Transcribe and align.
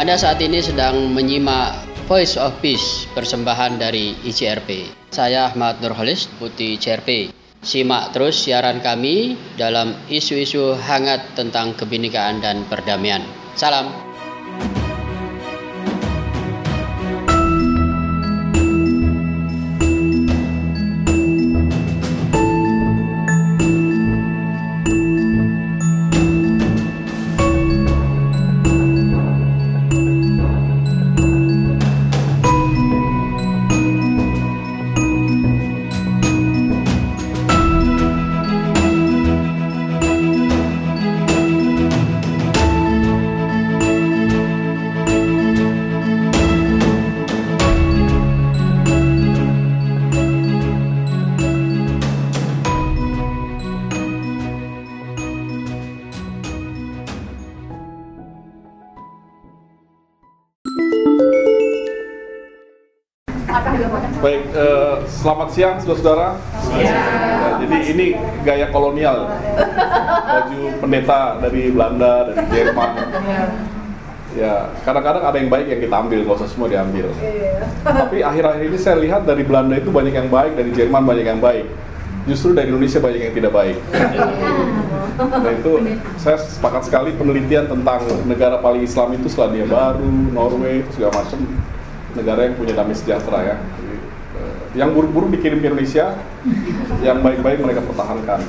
Anda 0.00 0.16
saat 0.16 0.40
ini 0.40 0.64
sedang 0.64 1.12
menyimak 1.12 1.76
Voice 2.08 2.40
of 2.40 2.56
Peace 2.64 3.04
persembahan 3.12 3.76
dari 3.76 4.16
ICRP. 4.24 4.88
Saya 5.12 5.52
Ahmad 5.52 5.84
Nurholis, 5.84 6.24
Putih 6.40 6.80
ICRP. 6.80 7.28
Simak 7.60 8.16
terus 8.16 8.40
siaran 8.40 8.80
kami 8.80 9.36
dalam 9.60 9.92
isu-isu 10.08 10.72
hangat 10.72 11.36
tentang 11.36 11.76
kebinekaan 11.76 12.40
dan 12.40 12.64
perdamaian. 12.64 13.20
Salam. 13.52 14.09
Selamat 65.20 65.48
siang 65.52 65.76
saudara-saudara. 65.84 66.40
Ya, 66.80 66.96
jadi 67.60 67.76
ini 67.92 68.06
gaya 68.40 68.72
kolonial, 68.72 69.28
baju 70.24 70.60
pendeta 70.80 71.36
dari 71.44 71.68
Belanda, 71.68 72.32
dari 72.32 72.40
Jerman. 72.48 72.90
Ya, 74.32 74.72
kadang-kadang 74.86 75.26
ada 75.26 75.36
yang 75.36 75.50
baik 75.52 75.66
yang 75.68 75.80
kita 75.84 75.96
ambil, 76.00 76.18
nggak 76.24 76.38
usah 76.40 76.48
semua 76.48 76.72
diambil. 76.72 77.12
Tapi 77.84 78.24
akhir-akhir 78.24 78.62
ini 78.64 78.78
saya 78.80 78.96
lihat 78.96 79.28
dari 79.28 79.44
Belanda 79.44 79.76
itu 79.76 79.92
banyak 79.92 80.14
yang 80.16 80.32
baik, 80.32 80.56
dari 80.56 80.70
Jerman 80.72 81.04
banyak 81.04 81.26
yang 81.28 81.42
baik. 81.42 81.68
Justru 82.24 82.56
dari 82.56 82.72
Indonesia 82.72 83.00
banyak 83.00 83.20
yang 83.20 83.34
tidak 83.36 83.52
baik. 83.52 83.76
Nah 85.20 85.52
itu 85.52 85.72
saya 86.16 86.40
sepakat 86.40 86.88
sekali 86.88 87.12
penelitian 87.12 87.68
tentang 87.68 88.08
negara 88.24 88.56
paling 88.56 88.88
Islam 88.88 89.20
itu 89.20 89.28
Selandia 89.28 89.68
Baru, 89.68 90.08
Norway, 90.32 90.80
itu 90.80 90.96
segala 90.96 91.20
macam 91.20 91.44
negara 92.16 92.40
yang 92.48 92.54
punya 92.56 92.72
damai 92.72 92.96
sejahtera 92.96 93.40
ya. 93.44 93.56
Yang 94.76 94.90
buruk-buruk 94.94 95.30
dikirim 95.34 95.58
ke 95.58 95.66
Indonesia, 95.66 96.14
yang 97.02 97.18
baik-baik 97.24 97.58
mereka 97.58 97.82
pertahankan. 97.82 98.40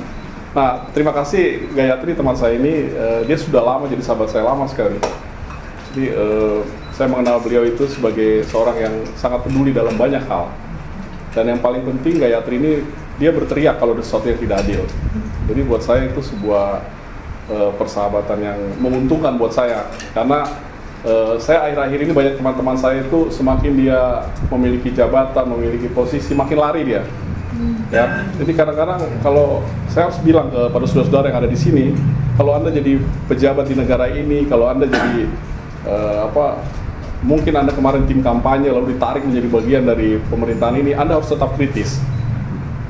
Nah, 0.52 0.84
terima 0.92 1.16
kasih 1.16 1.72
Gayatri 1.72 2.12
teman 2.12 2.36
saya 2.36 2.60
ini, 2.60 2.92
eh, 2.92 3.20
dia 3.24 3.40
sudah 3.40 3.64
lama 3.64 3.88
jadi 3.88 4.04
sahabat 4.04 4.28
saya 4.28 4.44
lama 4.44 4.68
sekali. 4.68 5.00
Jadi 5.92 6.04
eh, 6.12 6.60
saya 6.92 7.08
mengenal 7.08 7.40
beliau 7.40 7.64
itu 7.64 7.88
sebagai 7.88 8.44
seorang 8.46 8.76
yang 8.76 8.94
sangat 9.16 9.48
peduli 9.48 9.72
dalam 9.72 9.96
banyak 9.96 10.22
hal. 10.28 10.52
Dan 11.32 11.56
yang 11.56 11.60
paling 11.64 11.80
penting 11.88 12.20
Gayatri 12.20 12.60
ini 12.60 12.72
dia 13.16 13.32
berteriak 13.32 13.80
kalau 13.80 13.96
ada 13.96 14.04
sesuatu 14.04 14.28
yang 14.28 14.40
tidak 14.40 14.56
adil. 14.62 14.82
Jadi 15.48 15.60
buat 15.64 15.80
saya 15.80 16.12
itu 16.12 16.20
sebuah 16.20 16.84
eh, 17.48 17.70
persahabatan 17.80 18.38
yang 18.44 18.58
menguntungkan 18.76 19.40
buat 19.40 19.56
saya 19.56 19.88
karena 20.12 20.44
Eh, 21.02 21.34
saya 21.42 21.66
akhir-akhir 21.66 21.98
ini 21.98 22.12
banyak 22.14 22.34
teman-teman 22.38 22.78
saya 22.78 23.02
itu 23.02 23.26
semakin 23.34 23.74
dia 23.74 24.22
memiliki 24.46 24.94
jabatan, 24.94 25.50
memiliki 25.50 25.90
posisi, 25.90 26.30
makin 26.30 26.58
lari 26.62 26.86
dia. 26.86 27.02
Ya, 27.90 28.24
jadi 28.40 28.54
kadang-kadang 28.54 29.02
kalau 29.20 29.66
saya 29.90 30.08
harus 30.08 30.16
bilang 30.24 30.48
kepada 30.48 30.86
saudara-saudara 30.88 31.28
yang 31.28 31.38
ada 31.42 31.50
di 31.50 31.58
sini, 31.58 31.84
kalau 32.38 32.56
anda 32.56 32.72
jadi 32.72 32.96
pejabat 33.28 33.68
di 33.68 33.76
negara 33.76 34.08
ini, 34.08 34.48
kalau 34.48 34.70
anda 34.70 34.88
jadi 34.88 35.28
uh, 35.84 36.32
apa, 36.32 36.64
mungkin 37.20 37.52
anda 37.52 37.74
kemarin 37.74 38.08
tim 38.08 38.24
kampanye 38.24 38.72
lalu 38.72 38.96
ditarik 38.96 39.26
menjadi 39.26 39.48
bagian 39.52 39.82
dari 39.84 40.16
pemerintahan 40.32 40.80
ini, 40.80 40.96
anda 40.96 41.20
harus 41.20 41.28
tetap 41.28 41.52
kritis. 41.58 42.00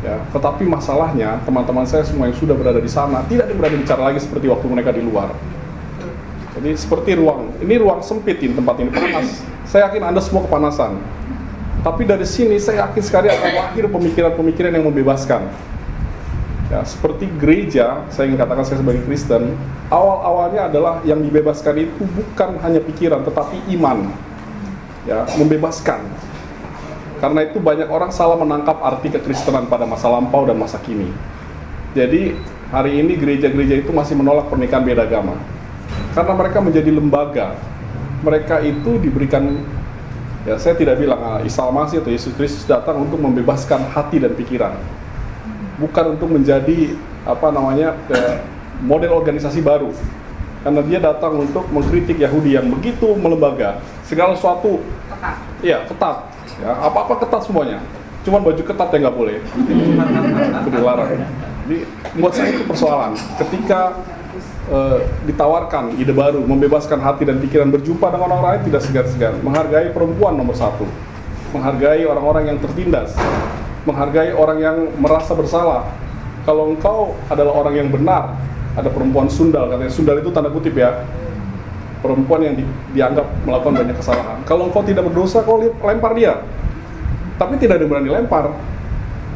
Ya, 0.04 0.22
tetapi 0.30 0.68
masalahnya 0.68 1.42
teman-teman 1.42 1.88
saya 1.88 2.06
semua 2.06 2.30
yang 2.30 2.36
sudah 2.38 2.54
berada 2.54 2.78
di 2.78 2.90
sana 2.90 3.24
tidak 3.26 3.50
berani 3.56 3.82
bicara 3.82 4.12
lagi 4.12 4.20
seperti 4.22 4.46
waktu 4.46 4.66
mereka 4.68 4.94
di 4.94 5.02
luar. 5.02 5.32
Jadi 6.62 6.78
seperti 6.78 7.18
ruang, 7.18 7.50
ini 7.58 7.74
ruang 7.74 8.06
sempit 8.06 8.38
ini 8.38 8.54
tempat 8.54 8.78
ini 8.78 8.94
panas. 8.94 9.42
Saya 9.66 9.90
yakin 9.90 10.14
Anda 10.14 10.22
semua 10.22 10.46
kepanasan. 10.46 10.94
Tapi 11.82 12.06
dari 12.06 12.22
sini 12.22 12.54
saya 12.62 12.86
yakin 12.86 13.02
sekali 13.02 13.26
akan 13.26 13.50
lahir 13.50 13.90
pemikiran-pemikiran 13.90 14.70
yang 14.70 14.86
membebaskan. 14.86 15.42
Ya, 16.70 16.86
seperti 16.86 17.26
gereja, 17.42 18.06
saya 18.14 18.30
ingin 18.30 18.38
katakan 18.38 18.62
saya 18.62 18.78
sebagai 18.78 19.02
Kristen, 19.10 19.58
awal-awalnya 19.90 20.70
adalah 20.70 21.02
yang 21.02 21.18
dibebaskan 21.18 21.82
itu 21.82 22.06
bukan 22.14 22.54
hanya 22.62 22.78
pikiran, 22.78 23.26
tetapi 23.26 23.58
iman. 23.74 24.14
Ya, 25.02 25.26
membebaskan. 25.34 25.98
Karena 27.18 27.42
itu 27.42 27.58
banyak 27.58 27.90
orang 27.90 28.14
salah 28.14 28.38
menangkap 28.38 28.78
arti 28.86 29.10
kekristenan 29.10 29.66
pada 29.66 29.82
masa 29.82 30.06
lampau 30.06 30.46
dan 30.46 30.62
masa 30.62 30.78
kini. 30.78 31.10
Jadi 31.98 32.38
hari 32.70 33.02
ini 33.02 33.18
gereja-gereja 33.18 33.82
itu 33.82 33.90
masih 33.90 34.14
menolak 34.14 34.46
pernikahan 34.46 34.86
beda 34.86 35.10
agama 35.10 35.34
karena 36.12 36.32
mereka 36.36 36.58
menjadi 36.60 36.90
lembaga 36.92 37.56
mereka 38.22 38.62
itu 38.62 39.02
diberikan 39.02 39.66
ya 40.46 40.54
saya 40.56 40.78
tidak 40.78 40.98
bilang 40.98 41.20
ah, 41.20 41.38
Isa 41.42 41.66
Masih 41.68 42.00
atau 42.00 42.10
Yesus 42.10 42.32
Kristus 42.38 42.64
datang 42.64 43.02
untuk 43.02 43.18
membebaskan 43.18 43.90
hati 43.90 44.22
dan 44.22 44.32
pikiran. 44.38 44.78
Bukan 45.82 46.14
untuk 46.18 46.30
menjadi 46.30 46.94
apa 47.26 47.50
namanya 47.50 47.98
model 48.82 49.18
organisasi 49.18 49.62
baru. 49.62 49.90
Karena 50.62 50.78
dia 50.86 51.02
datang 51.02 51.42
untuk 51.42 51.66
mengkritik 51.74 52.22
Yahudi 52.22 52.54
yang 52.54 52.70
begitu 52.70 53.18
melembaga 53.18 53.82
segala 54.06 54.38
sesuatu 54.38 54.78
ketat. 55.10 55.36
ya 55.58 55.82
ketat 55.90 56.16
ya 56.62 56.70
apa 56.78 56.98
apa 57.02 57.14
ketat 57.26 57.42
semuanya. 57.42 57.82
Cuma 58.22 58.38
baju 58.38 58.62
ketat 58.62 58.88
yang 58.94 59.10
nggak 59.10 59.16
boleh. 59.18 59.36
Itu 59.42 60.68
dilarang. 60.70 61.10
Jadi 61.66 61.76
buat 62.14 62.30
saya 62.30 62.54
itu 62.54 62.62
persoalan. 62.62 63.18
Ketika 63.42 63.98
uh, 64.70 65.02
ditawarkan 65.26 65.96
ide 65.98 66.14
baru, 66.14 66.44
membebaskan 66.44 67.00
hati 67.00 67.26
dan 67.26 67.40
pikiran 67.42 67.72
berjumpa 67.72 68.12
dengan 68.12 68.36
orang 68.36 68.42
lain 68.42 68.60
tidak 68.70 68.82
segan-segan, 68.86 69.40
menghargai 69.42 69.90
perempuan 69.90 70.36
nomor 70.38 70.54
satu, 70.54 70.86
menghargai 71.56 72.06
orang-orang 72.06 72.54
yang 72.54 72.58
tertindas, 72.60 73.16
menghargai 73.88 74.36
orang 74.36 74.58
yang 74.62 74.76
merasa 75.00 75.34
bersalah. 75.34 75.88
Kalau 76.42 76.74
engkau 76.74 77.14
adalah 77.30 77.54
orang 77.54 77.74
yang 77.78 77.88
benar, 77.90 78.34
ada 78.74 78.90
perempuan 78.90 79.30
sundal, 79.30 79.70
katanya 79.70 79.92
sundal 79.94 80.18
itu 80.18 80.30
tanda 80.34 80.50
kutip 80.50 80.74
ya, 80.74 81.06
perempuan 82.02 82.42
yang 82.42 82.54
di, 82.58 82.66
dianggap 82.98 83.26
melakukan 83.46 83.78
banyak 83.78 83.96
kesalahan. 83.96 84.38
Kalau 84.42 84.66
engkau 84.66 84.82
tidak 84.82 85.06
berdosa, 85.06 85.46
kau 85.46 85.62
lempar 85.62 86.12
dia. 86.18 86.42
Tapi 87.38 87.58
tidak 87.62 87.78
ada 87.78 87.86
berani 87.86 88.10
lempar, 88.10 88.54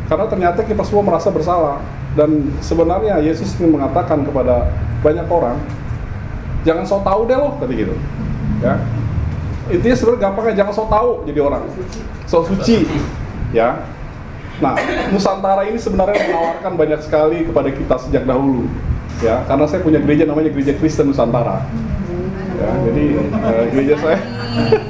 karena 0.06 0.26
ternyata 0.30 0.62
kita 0.62 0.82
semua 0.86 1.02
merasa 1.02 1.30
bersalah. 1.30 1.82
Dan 2.16 2.48
sebenarnya 2.64 3.20
Yesus 3.20 3.52
ingin 3.60 3.76
mengatakan 3.76 4.24
kepada 4.24 4.72
banyak 5.04 5.28
orang 5.28 5.60
jangan 6.64 6.82
so 6.88 6.98
tau 7.04 7.28
deh 7.28 7.36
loh 7.36 7.54
tadi 7.60 7.86
gitu. 7.86 7.94
Ya. 8.64 8.80
Intinya 9.68 9.96
sebenarnya 9.98 10.20
gampangnya 10.24 10.54
jangan 10.64 10.72
so 10.74 10.84
tau 10.88 11.10
jadi 11.28 11.40
orang. 11.44 11.62
So 12.24 12.42
suci 12.42 12.88
ya. 13.52 13.84
Nah 14.58 14.72
Nusantara 15.12 15.68
ini 15.68 15.76
sebenarnya 15.76 16.16
menawarkan 16.32 16.72
banyak 16.80 17.00
sekali 17.04 17.44
kepada 17.44 17.68
kita 17.68 17.94
sejak 18.00 18.24
dahulu 18.24 18.64
ya. 19.20 19.44
Karena 19.44 19.68
saya 19.68 19.84
punya 19.84 20.00
gereja 20.00 20.24
namanya 20.24 20.50
gereja 20.50 20.72
Kristen 20.80 21.12
Nusantara. 21.12 21.62
Ya 22.56 22.70
jadi 22.88 23.04
uh, 23.36 23.64
gereja 23.68 23.94
saya 24.00 24.18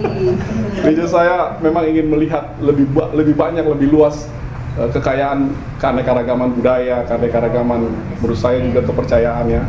gereja 0.86 1.04
saya 1.10 1.36
memang 1.58 1.82
ingin 1.90 2.06
melihat 2.06 2.54
lebih 2.62 2.86
lebih 3.10 3.34
banyak 3.34 3.66
lebih 3.66 3.90
luas 3.90 4.30
uh, 4.78 4.88
kekayaan 4.92 5.52
keanekaragaman 5.80 6.52
budaya 6.52 7.04
keanekaragaman 7.08 7.88
menurut 8.20 8.38
saya 8.38 8.60
juga 8.62 8.84
kepercayaannya 8.84 9.62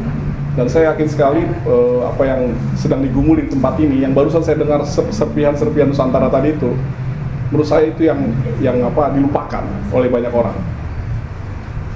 dan 0.57 0.65
saya 0.65 0.89
yakin 0.93 1.05
sekali 1.05 1.45
uh, 1.69 2.09
apa 2.09 2.23
yang 2.25 2.41
sedang 2.73 3.05
digumuli 3.05 3.45
di 3.45 3.53
tempat 3.53 3.77
ini 3.77 4.01
yang 4.01 4.17
barusan 4.17 4.41
saya 4.41 4.57
dengar 4.57 4.81
serpihan-serpihan 4.89 5.93
Nusantara 5.93 6.33
tadi 6.33 6.57
itu 6.57 6.73
menurut 7.53 7.67
saya 7.69 7.93
itu 7.93 8.09
yang 8.09 8.19
yang 8.59 8.81
apa 8.83 9.13
dilupakan 9.13 9.63
oleh 9.93 10.09
banyak 10.09 10.33
orang. 10.33 10.57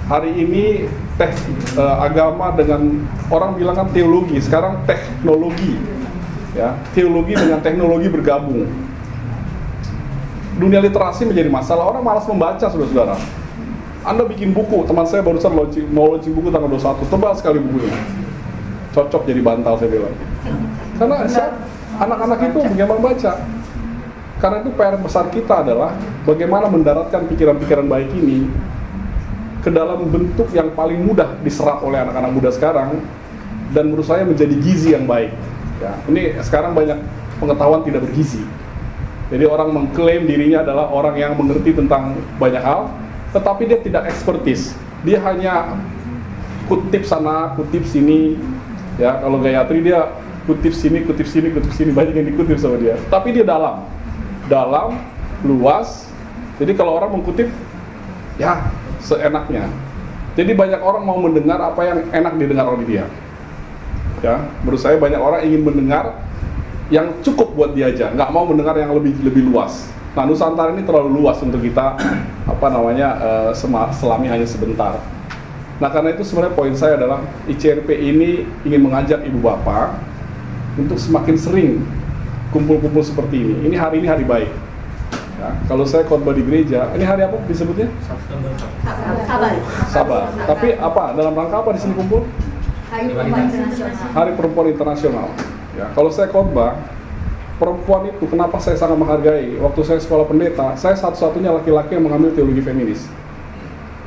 Hari 0.05 0.31
ini 0.37 0.85
teh 1.17 1.31
uh, 1.79 2.05
agama 2.05 2.53
dengan 2.53 3.01
orang 3.31 3.57
bilang 3.57 3.75
kan 3.81 3.87
teologi 3.89 4.37
sekarang 4.37 4.83
teknologi 4.85 5.81
ya. 6.53 6.77
Teologi 6.93 7.33
dengan 7.33 7.65
teknologi 7.65 8.13
bergabung 8.13 8.69
dunia 10.61 10.77
literasi 10.77 11.25
menjadi 11.25 11.49
masalah 11.49 11.89
orang 11.89 12.05
malas 12.05 12.29
membaca 12.29 12.69
saudara-saudara 12.69 13.17
anda 14.01 14.25
bikin 14.25 14.49
buku, 14.49 14.81
teman 14.89 15.05
saya 15.05 15.21
barusan 15.21 15.53
launching, 15.53 15.85
mau 15.93 16.09
launching 16.09 16.33
buku 16.33 16.49
tanggal 16.49 16.69
21, 16.73 17.05
tebal 17.05 17.33
sekali 17.37 17.57
bukunya 17.61 17.93
cocok 18.93 19.21
jadi 19.25 19.41
bantal 19.41 19.77
saya 19.77 19.89
bilang 19.89 20.13
karena 21.01 21.17
anak-anak 21.97 22.39
itu 22.53 22.59
bagaimana 22.61 23.01
baca. 23.01 23.33
Karena 24.41 24.57
itu 24.65 24.69
PR 24.73 24.97
besar 24.97 25.25
kita 25.29 25.61
adalah 25.61 25.93
bagaimana 26.25 26.65
mendaratkan 26.65 27.29
pikiran-pikiran 27.29 27.85
baik 27.85 28.09
ini 28.17 28.49
ke 29.61 29.69
dalam 29.69 30.09
bentuk 30.09 30.49
yang 30.49 30.73
paling 30.73 30.97
mudah 30.97 31.37
diserap 31.45 31.85
oleh 31.85 32.01
anak-anak 32.01 32.31
muda 32.33 32.49
sekarang 32.49 33.05
dan 33.69 33.93
menurut 33.93 34.09
saya 34.09 34.25
menjadi 34.25 34.57
gizi 34.57 34.97
yang 34.97 35.05
baik. 35.05 35.29
Ya, 35.77 35.93
ini 36.09 36.33
sekarang 36.41 36.73
banyak 36.73 36.97
pengetahuan 37.37 37.85
tidak 37.85 38.01
bergizi. 38.05 38.41
Jadi 39.31 39.48
orang 39.48 39.72
mengklaim 39.72 40.28
dirinya 40.28 40.60
adalah 40.60 40.92
orang 40.92 41.16
yang 41.16 41.33
mengerti 41.39 41.72
tentang 41.72 42.19
banyak 42.36 42.60
hal, 42.60 42.92
tetapi 43.31 43.63
dia 43.63 43.80
tidak 43.80 44.12
ekspertis. 44.12 44.75
Dia 45.07 45.24
hanya 45.24 45.80
kutip 46.68 47.07
sana, 47.07 47.56
kutip 47.56 47.88
sini. 47.88 48.36
Ya, 49.00 49.24
kalau 49.24 49.39
Gayatri 49.39 49.88
dia 49.88 50.12
kutip 50.44 50.75
sini, 50.75 51.07
kutip 51.07 51.24
sini, 51.31 51.48
kutip 51.48 51.72
sini 51.72 51.95
banyak 51.95 52.12
yang 52.12 52.28
dikutip 52.28 52.60
sama 52.60 52.75
dia. 52.75 53.00
Tapi 53.07 53.31
dia 53.31 53.48
dalam, 53.48 53.88
dalam, 54.51 55.00
luas. 55.48 56.12
Jadi 56.60 56.75
kalau 56.75 57.00
orang 57.00 57.16
mengkutip, 57.16 57.48
ya 58.36 58.68
seenaknya. 59.00 59.66
Jadi 60.36 60.51
banyak 60.51 60.83
orang 60.83 61.04
mau 61.07 61.18
mendengar 61.24 61.60
apa 61.60 61.81
yang 61.88 62.00
enak 62.12 62.33
didengar 62.36 62.68
oleh 62.68 62.83
dia. 62.83 63.06
Ya, 64.22 64.44
menurut 64.62 64.78
saya 64.78 65.00
banyak 65.01 65.18
orang 65.18 65.42
ingin 65.48 65.66
mendengar 65.66 66.13
yang 66.91 67.23
cukup 67.23 67.55
buat 67.55 67.71
dia 67.71 67.88
aja, 67.89 68.11
nggak 68.11 68.29
mau 68.29 68.43
mendengar 68.43 68.75
yang 68.75 68.91
lebih 68.91 69.15
lebih 69.23 69.47
luas. 69.47 69.88
Nah, 70.11 70.27
Nusantara 70.27 70.75
ini 70.75 70.83
terlalu 70.83 71.23
luas 71.23 71.39
untuk 71.39 71.63
kita 71.63 71.95
apa 72.53 72.67
namanya 72.67 73.09
uh, 73.49 73.51
selami 73.95 74.27
hanya 74.27 74.43
sebentar. 74.43 74.99
Nah, 75.79 75.89
karena 75.89 76.13
itu 76.13 76.27
sebenarnya 76.27 76.53
poin 76.53 76.75
saya 76.75 76.99
adalah 76.99 77.23
ICRP 77.47 77.89
ini 77.95 78.43
ingin 78.67 78.85
mengajak 78.85 79.23
ibu 79.23 79.39
bapak 79.39 79.97
untuk 80.75 80.99
semakin 80.99 81.35
sering 81.39 81.71
kumpul-kumpul 82.51 83.01
seperti 83.01 83.39
ini. 83.39 83.71
Ini 83.71 83.75
hari 83.79 84.03
ini 84.03 84.07
hari 84.11 84.27
baik. 84.27 84.51
Ya, 85.41 85.57
kalau 85.65 85.87
saya 85.87 86.05
khotbah 86.05 86.37
di 86.37 86.45
gereja, 86.45 86.91
ini 86.94 87.01
hari 87.01 87.25
apa 87.25 87.39
disebutnya? 87.49 87.89
Sabar. 89.25 89.51
Sabar. 89.89 90.23
Tapi 90.45 90.77
apa? 90.77 91.17
Dalam 91.17 91.33
rangka 91.33 91.65
apa 91.65 91.71
di 91.73 91.81
sini 91.81 91.95
kumpul? 91.97 92.27
Hari 92.91 93.07
Perempuan 93.15 93.47
Internasional. 93.47 94.11
Hari 94.11 94.31
Perempuan 94.35 94.67
Internasional. 94.69 95.27
Ya, 95.75 95.88
kalau 95.95 96.12
saya 96.12 96.27
khotbah, 96.27 96.75
perempuan 97.56 98.12
itu 98.12 98.27
kenapa 98.27 98.59
saya 98.59 98.75
sangat 98.75 99.00
menghargai? 99.00 99.56
Waktu 99.59 99.81
saya 99.88 100.00
sekolah 100.03 100.27
pendeta, 100.27 100.75
saya 100.75 100.95
satu-satunya 101.00 101.51
laki-laki 101.51 101.95
yang 101.95 102.06
mengambil 102.06 102.35
teologi 102.35 102.59
feminis. 102.59 103.07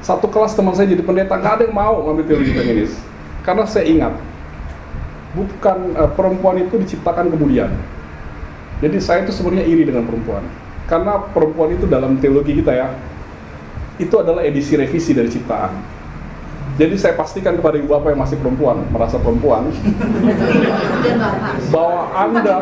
Satu 0.05 0.29
kelas 0.29 0.53
teman 0.53 0.77
saya 0.77 0.93
jadi 0.93 1.01
pendeta, 1.01 1.41
nggak 1.41 1.53
ada 1.61 1.63
yang 1.65 1.77
mau 1.77 2.05
ngambil 2.05 2.25
teologi 2.29 2.53
feminis. 2.53 2.93
Karena 3.41 3.65
saya 3.65 3.89
ingat, 3.89 4.13
bukan 5.33 5.97
uh, 5.97 6.11
perempuan 6.13 6.61
itu 6.61 6.77
diciptakan 6.77 7.33
kemudian. 7.33 7.73
Jadi 8.85 9.01
saya 9.01 9.25
itu 9.25 9.33
sebenarnya 9.33 9.65
iri 9.65 9.89
dengan 9.89 10.05
perempuan 10.05 10.45
karena 10.85 11.17
perempuan 11.33 11.73
itu 11.73 11.89
dalam 11.89 12.21
teologi 12.21 12.61
kita 12.61 12.73
ya 12.77 12.89
itu 13.97 14.13
adalah 14.21 14.45
edisi 14.45 14.77
revisi 14.77 15.17
dari 15.17 15.33
ciptaan 15.33 15.73
jadi 16.75 16.95
saya 16.99 17.15
pastikan 17.15 17.55
kepada 17.55 17.79
ibu 17.79 17.95
bapak 17.95 18.15
yang 18.15 18.23
masih 18.23 18.37
perempuan 18.39 18.83
merasa 18.91 19.17
perempuan 19.23 19.71
bahwa 21.75 22.01
anda 22.19 22.57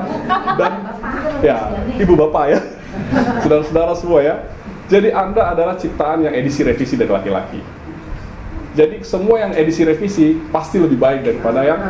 dan 0.61 0.73
ya 1.41 1.59
ibu 1.97 2.12
bapak 2.17 2.44
ya 2.53 2.61
saudara-saudara 3.44 3.93
semua 3.97 4.20
ya 4.20 4.35
jadi 4.93 5.17
anda 5.17 5.49
adalah 5.49 5.81
ciptaan 5.81 6.29
yang 6.29 6.35
edisi 6.37 6.61
revisi 6.61 7.00
dari 7.00 7.09
laki-laki 7.09 7.61
jadi 8.73 9.05
semua 9.05 9.37
yang 9.37 9.53
edisi 9.53 9.85
revisi 9.85 10.41
pasti 10.49 10.81
lebih 10.81 10.97
baik 10.97 11.29
daripada 11.29 11.61
yang 11.61 11.81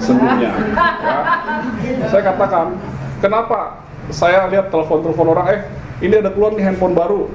sebelumnya. 0.00 0.56
Ya. 1.04 1.18
Saya 2.08 2.22
katakan, 2.32 2.80
kenapa 3.20 3.84
saya 4.08 4.48
lihat 4.48 4.72
telepon-telepon 4.72 5.36
orang, 5.36 5.46
eh 5.52 5.60
ini 6.00 6.16
ada 6.16 6.32
keluar 6.32 6.56
nih 6.56 6.64
handphone 6.64 6.96
baru, 6.96 7.28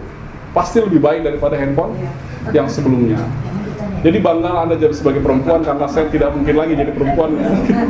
pasti 0.58 0.82
lebih 0.82 0.98
baik 1.06 1.22
daripada 1.22 1.54
handphone 1.54 1.94
yang 2.50 2.66
sebelumnya. 2.66 3.22
Jadi 4.06 4.18
bangga 4.22 4.52
Anda 4.66 4.76
jadi 4.78 4.94
sebagai 4.94 5.26
perempuan 5.26 5.66
karena 5.66 5.90
saya 5.90 6.06
tidak 6.14 6.30
mungkin 6.38 6.56
lagi 6.56 6.74
jadi 6.78 6.92
perempuan. 6.94 7.36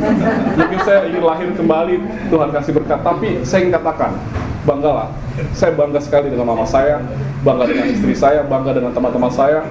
mungkin 0.58 0.78
saya 0.82 1.00
ingin 1.12 1.22
lahir 1.22 1.48
kembali, 1.52 1.96
Tuhan 2.32 2.48
kasih 2.56 2.72
berkat. 2.72 3.00
Tapi 3.04 3.28
saya 3.44 3.58
ingin 3.66 3.74
katakan, 3.76 4.16
banggalah. 4.64 5.08
Saya 5.52 5.76
bangga 5.76 6.00
sekali 6.00 6.32
dengan 6.32 6.48
mama 6.48 6.64
saya, 6.64 7.04
bangga 7.44 7.68
dengan 7.68 7.86
istri 7.92 8.16
saya, 8.16 8.40
bangga 8.48 8.72
dengan 8.72 8.96
teman-teman 8.96 9.28
saya. 9.28 9.68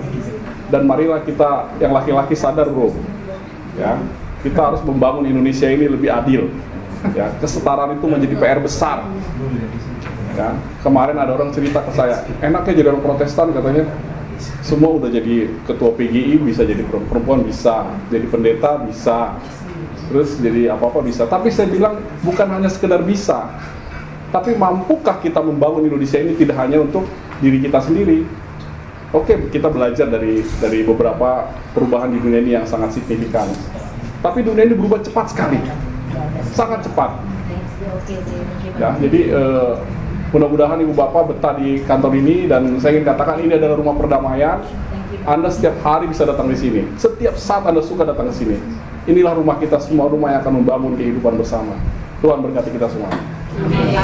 Dan 0.69 0.85
marilah 0.85 1.21
kita 1.25 1.73
yang 1.77 1.93
laki-laki 1.93 2.33
sadar 2.33 2.69
bro, 2.69 2.89
ya 3.77 4.01
kita 4.41 4.73
harus 4.73 4.81
membangun 4.81 5.25
Indonesia 5.29 5.69
ini 5.69 5.85
lebih 5.85 6.09
adil. 6.09 6.49
Ya, 7.13 7.29
kesetaraan 7.37 8.01
itu 8.01 8.05
menjadi 8.09 8.33
PR 8.33 8.57
besar 8.57 9.05
Ya, 10.35 10.51
kemarin 10.83 11.15
ada 11.15 11.31
orang 11.31 11.55
cerita 11.55 11.79
ke 11.79 11.95
saya, 11.95 12.27
enaknya 12.43 12.75
jadi 12.75 12.91
orang 12.91 13.03
protestan 13.07 13.55
katanya, 13.55 13.87
semua 14.65 14.97
udah 14.97 15.13
jadi 15.13 15.45
ketua 15.69 15.93
PGI 15.93 16.41
bisa 16.41 16.65
jadi 16.65 16.81
perempuan 16.89 17.45
bisa, 17.45 17.85
jadi 18.09 18.25
pendeta 18.25 18.81
bisa, 18.81 19.37
terus 20.09 20.41
jadi 20.41 20.73
apa-apa 20.73 21.05
bisa. 21.05 21.29
Tapi 21.29 21.53
saya 21.53 21.69
bilang 21.69 22.01
bukan 22.25 22.49
hanya 22.49 22.65
sekedar 22.73 23.05
bisa, 23.05 23.45
tapi 24.33 24.57
mampukah 24.57 25.21
kita 25.21 25.37
membangun 25.37 25.85
Indonesia 25.85 26.17
ini 26.17 26.33
tidak 26.33 26.57
hanya 26.57 26.81
untuk 26.81 27.05
diri 27.45 27.61
kita 27.61 27.77
sendiri. 27.77 28.25
Oke, 29.13 29.53
kita 29.53 29.69
belajar 29.69 30.09
dari 30.09 30.41
dari 30.57 30.81
beberapa 30.81 31.45
perubahan 31.77 32.09
di 32.09 32.17
dunia 32.17 32.41
ini 32.41 32.57
yang 32.57 32.65
sangat 32.65 32.97
signifikan. 32.97 33.45
Tapi 34.25 34.41
dunia 34.41 34.65
ini 34.65 34.73
berubah 34.73 34.97
cepat 35.05 35.29
sekali, 35.29 35.61
sangat 36.57 36.81
cepat. 36.89 37.21
Ya, 38.81 38.97
jadi 38.97 39.21
uh, 39.29 39.77
Mudah-mudahan 40.35 40.83
ibu 40.83 40.91
bapak 40.91 41.31
betah 41.31 41.55
di 41.55 41.79
kantor 41.87 42.11
ini 42.19 42.43
dan 42.51 42.67
saya 42.83 42.99
ingin 42.99 43.07
katakan 43.07 43.39
ini 43.39 43.55
adalah 43.55 43.79
rumah 43.79 43.95
perdamaian. 43.95 44.59
Anda 45.23 45.47
setiap 45.47 45.79
hari 45.79 46.11
bisa 46.11 46.27
datang 46.27 46.51
di 46.51 46.59
sini. 46.59 46.83
Setiap 46.99 47.39
saat 47.39 47.63
Anda 47.63 47.79
suka 47.79 48.03
datang 48.03 48.27
ke 48.27 48.43
sini. 48.43 48.59
Inilah 49.07 49.31
rumah 49.39 49.55
kita 49.63 49.79
semua, 49.79 50.11
rumah 50.11 50.35
yang 50.35 50.43
akan 50.43 50.59
membangun 50.59 50.99
kehidupan 50.99 51.39
bersama. 51.39 51.79
Tuhan 52.19 52.43
berkati 52.43 52.67
kita 52.67 52.91
semua. 52.91 53.15
Amin. 53.15 53.95